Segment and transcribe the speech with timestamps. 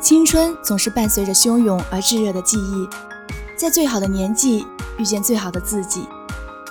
[0.00, 2.88] 青春总是伴随着汹涌而炙热的记忆，
[3.54, 6.08] 在最好的年纪遇见最好的自己，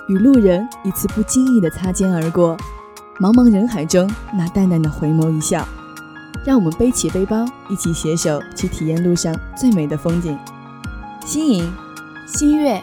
[0.08, 2.56] 与路人一次不经意的擦肩而过，
[3.20, 5.66] 茫茫人海中那淡淡的回眸一笑，
[6.44, 10.36] 让我们背起背包，一起携手去体验路上最美的风景。
[11.24, 11.72] 新颖、
[12.26, 12.82] 新月、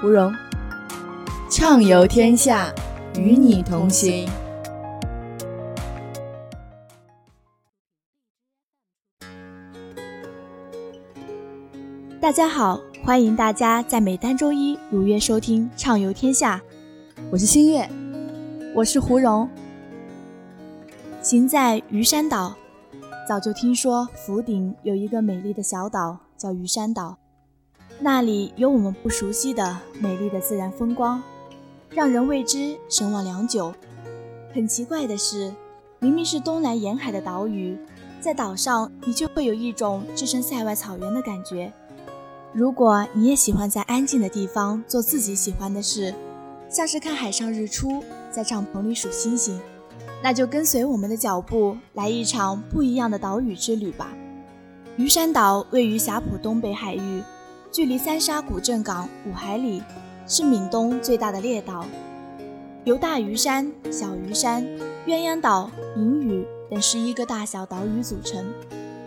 [0.00, 0.32] 芙蓉，
[1.50, 2.72] 畅游天下，
[3.16, 4.28] 与你同行。
[12.28, 16.60] 大家好，欢迎大家在每单周一如约收听《畅游天下》，
[17.30, 17.88] 我是新月，
[18.74, 19.48] 我是胡蓉。
[21.22, 22.54] 行在鱼山岛，
[23.26, 27.16] 早就听说福鼎有一个美丽的小岛叫鱼山岛，
[27.98, 31.22] 那里有我们不熟悉的美丽的自然风光，
[31.88, 33.72] 让人为之神往良久。
[34.52, 35.50] 很奇怪的是，
[35.98, 37.74] 明明是东南沿海的岛屿，
[38.20, 41.72] 在岛上你却会有一种置身塞外草原的感觉。
[42.54, 46.14] 如果你也喜欢在安静的地方做自己喜欢的事，
[46.70, 49.60] 像是看海上日出，在帐篷里数星星，
[50.22, 54.08] 那就跟随我们的脚步，来一场不一样的岛屿之旅吧。
[54.96, 57.22] 鱼山岛位于霞浦东北海域，
[57.70, 59.82] 距离三沙古镇港五海里，
[60.26, 61.84] 是闽东最大的列岛，
[62.84, 64.66] 由大屿山、小屿山、
[65.06, 68.44] 鸳鸯岛、银屿等十一个大小岛屿组成，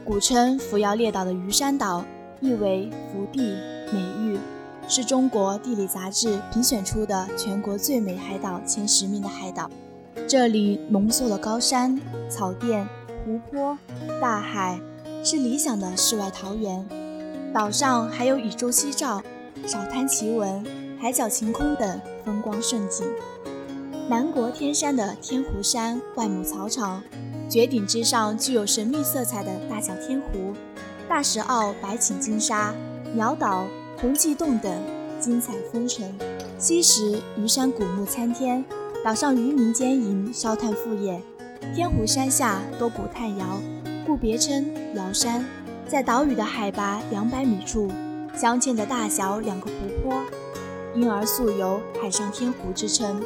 [0.06, 2.06] 古称扶摇列岛的鱼山岛。
[2.42, 3.40] 意为福地
[3.94, 4.38] 美誉，
[4.88, 9.70] 是中国地理杂志评选出的全国最美海岛前十名的海岛。
[10.28, 12.88] 这里浓缩了高山、草甸、
[13.24, 13.78] 湖泊、
[14.20, 14.80] 大海，
[15.24, 16.84] 是理想的世外桃源。
[17.54, 19.22] 岛上还有宇宙夕照、
[19.68, 20.66] 沙滩奇闻、
[21.00, 23.06] 海角晴空等风光胜景。
[24.10, 27.04] 南国天山的天湖山万亩草场，
[27.48, 30.56] 绝顶之上具有神秘色彩的大小天湖。
[31.12, 32.74] 大石澳白顷金沙、
[33.14, 33.68] 鸟岛、
[34.00, 34.74] 红旗洞等
[35.20, 36.10] 精彩纷呈。
[36.58, 38.64] 西石鱼山古木参天，
[39.04, 41.22] 岛上渔民兼营烧炭副业。
[41.76, 43.60] 天湖山下多古炭窑，
[44.08, 45.44] 故别称窑山。
[45.86, 47.92] 在岛屿的海拔两百米处，
[48.34, 50.24] 镶嵌着大小两个湖泊，
[50.96, 53.22] 因而素有“海上天湖”之称。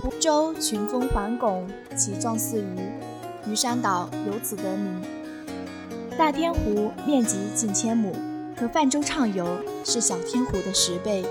[0.00, 5.02] 湖州群峰环拱，奇状似鱼，鱼山岛由此得名。
[6.22, 8.12] 大天湖面积近千亩，
[8.56, 9.44] 可泛舟畅游，
[9.84, 11.24] 是小天湖的十倍。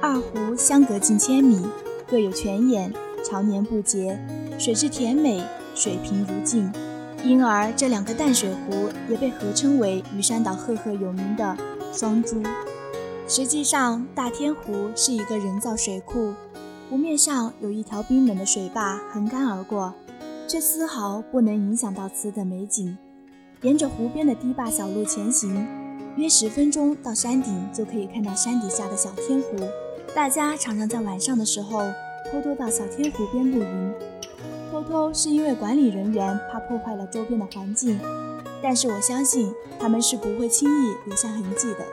[0.00, 1.62] 二湖相隔近千米，
[2.08, 2.90] 各有泉眼，
[3.22, 4.18] 常年不竭，
[4.58, 6.72] 水质甜美，水平如镜，
[7.22, 11.54] 因而这两个淡水湖也被合称为鱼山岛赫赫有名的
[11.92, 12.42] 双珠。
[13.28, 16.32] 实际上，大天湖是一个人造水库，
[16.88, 19.92] 湖面上有一条冰冷的水坝横干而过，
[20.48, 22.96] 却丝毫不能影响到此等美景。
[23.64, 25.66] 沿着湖边的堤坝小路前行，
[26.16, 29.56] 约十分钟到山顶，就可以看到山底下的小天湖。
[30.14, 31.80] 大家常常在晚上的时候
[32.30, 33.94] 偷偷到小天湖边露营。
[34.70, 37.98] 偷偷是因为管理人员怕破坏了周边的环境，
[38.62, 41.86] 但是我相信他们是不会轻易留下痕迹的。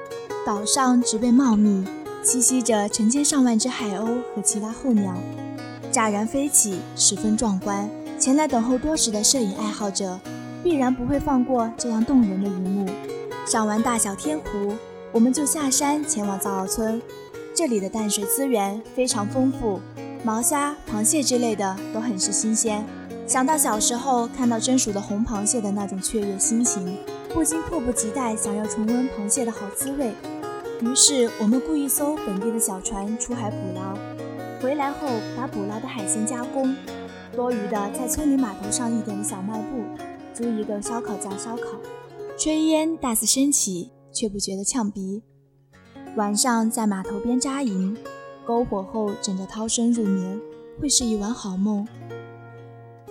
[0.46, 1.86] 岛上植被茂密，
[2.22, 5.16] 栖息着成千上万只海鸥和其他候鸟，
[5.90, 7.90] 乍然飞起，十分壮观。
[8.20, 10.20] 前来等候多时的摄影爱好者。
[10.64, 12.88] 必然不会放过这样动人的一幕。
[13.46, 14.76] 赏完大小天湖，
[15.12, 17.02] 我们就下山前往造澳村。
[17.54, 19.80] 这里的淡水资源非常丰富，
[20.24, 22.86] 毛虾、螃蟹之类的都很是新鲜。
[23.28, 26.98] 想到小时候看到蒸熟的红螃蟹的那种雀跃心情，
[27.34, 30.12] 不禁迫不及待想要重温螃蟹的好滋味。
[30.82, 33.98] 于是我们雇一艘本地的小船出海捕捞，
[34.62, 35.08] 回来后
[35.38, 36.76] 把捕捞的海鲜加工，
[37.36, 39.84] 多余的在村里码头上一点的小卖部。
[40.42, 41.78] 租一个烧烤架烧烤，
[42.36, 45.22] 炊烟大肆升起，却不觉得呛鼻。
[46.16, 47.96] 晚上在码头边扎营，
[48.48, 50.42] 篝火后枕着涛声入眠，
[50.80, 51.88] 会是一晚好梦。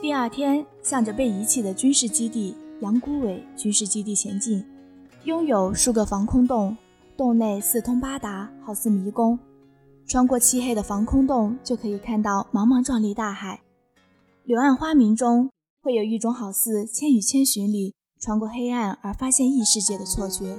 [0.03, 4.65] 第二天，向着被遗弃的军事基地杨沽尾军事基地前进，
[5.23, 6.77] 拥有数个防空洞，
[7.17, 9.39] 洞内四通八达，好似迷宫。
[10.05, 13.61] 穿过漆黑的防空洞，就可以看到茫茫壮丽大海。
[14.43, 15.49] 柳暗花明中。
[15.83, 20.59] 会有一种好似《千与千寻》里穿过黑暗而发现异世界的错觉。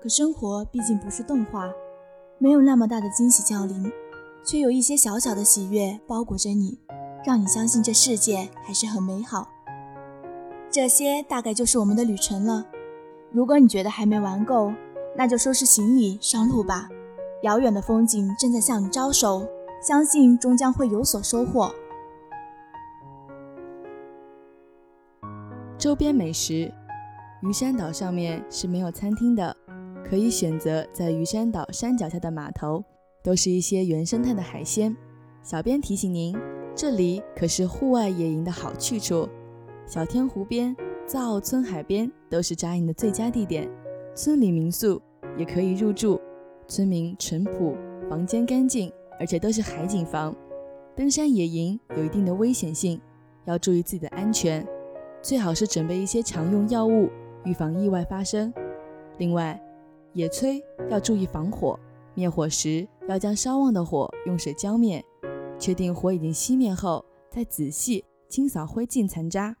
[0.00, 1.70] 可生活毕竟不是动画，
[2.38, 3.92] 没有那么大的惊喜降临，
[4.42, 6.78] 却有一些小小的喜悦包裹着你，
[7.26, 9.48] 让你相信这世界还是很美好。
[10.70, 12.64] 这些大概就是我们的旅程了。
[13.30, 14.72] 如果你觉得还没玩够，
[15.14, 16.88] 那就收拾行李上路吧。
[17.42, 19.46] 遥远的风景正在向你招手，
[19.82, 21.70] 相信终将会有所收获。
[25.78, 26.68] 周边美食，
[27.40, 29.56] 鱼山岛上面是没有餐厅的，
[30.04, 32.82] 可以选择在鱼山岛山脚下的码头，
[33.22, 34.94] 都是一些原生态的海鲜。
[35.40, 36.36] 小编提醒您，
[36.74, 39.28] 这里可是户外野营的好去处，
[39.86, 40.76] 小天湖边、
[41.06, 43.70] 造澳村海边都是扎营的最佳地点。
[44.16, 45.00] 村里民宿
[45.36, 46.20] 也可以入住，
[46.66, 47.76] 村民淳朴，
[48.10, 50.34] 房间干净，而且都是海景房。
[50.96, 53.00] 登山野营有一定的危险性，
[53.44, 54.66] 要注意自己的安全，
[55.20, 57.08] 最好是准备一些常用药物，
[57.44, 58.52] 预防意外发生。
[59.18, 59.60] 另外，
[60.12, 61.78] 野炊要注意防火，
[62.14, 65.04] 灭火时要将烧旺的火用水浇灭，
[65.58, 69.54] 确定火已经熄灭后，再仔细清扫灰烬残渣，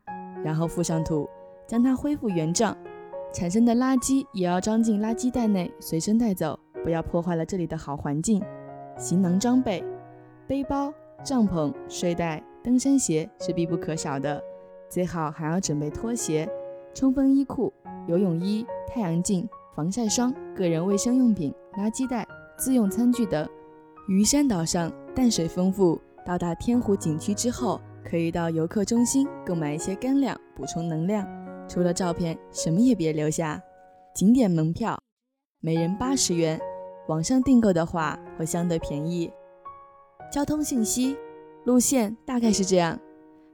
[0.44, 1.28] 然后覆上土，
[1.66, 2.76] 将它恢复原状。
[3.32, 8.42] 产生的垃圾也要装进垃圾袋内，随身带走，不要破坏了这里的好环境。
[8.96, 9.84] 行囊装备：
[10.46, 14.42] 背包、帐篷、睡袋、登山鞋是必不可少的，
[14.88, 16.48] 最好还要准备拖鞋、
[16.94, 17.72] 冲锋衣裤、
[18.06, 22.26] 游泳衣、太阳镜、防晒霜、个人卫生用品、垃圾袋、
[22.56, 23.48] 自用餐具等。
[24.08, 31.26] 鱼山岛上淡水丰富，到达天湖景区之后，可以到游客中心购买一些干粮，补充能量。
[31.68, 33.60] 除了照片，什么也别留下。
[34.14, 34.98] 景点门票
[35.60, 36.58] 每人八十元，
[37.08, 39.30] 网上订购的话会相对便宜。
[40.32, 41.16] 交通信息
[41.64, 42.98] 路线大概是这样：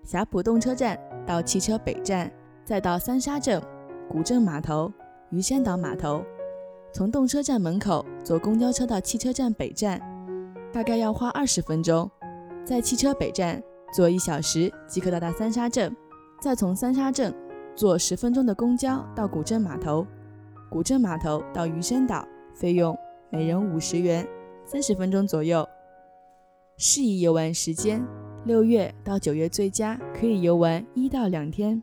[0.04, 2.30] 霞浦动车站到汽车北站，
[2.62, 3.60] 再到三沙镇、
[4.06, 4.92] 古镇码头、
[5.30, 6.22] 鱼山岛码头。
[6.92, 9.98] 从动车站门口坐公交车到汽车站北站，
[10.70, 12.08] 大概要花二十分钟。
[12.66, 13.62] 在汽车北站
[13.94, 15.94] 坐一小时即可到达三沙镇，
[16.40, 17.34] 再从三沙镇。
[17.74, 20.06] 坐十分钟的公交到古镇码头，
[20.70, 22.24] 古镇码头到鱼山岛，
[22.54, 22.96] 费用
[23.30, 24.24] 每人五十元，
[24.64, 25.66] 三十分钟左右。
[26.76, 28.00] 适宜游玩时间：
[28.46, 31.82] 六月到九月最佳，可以游玩一到两天。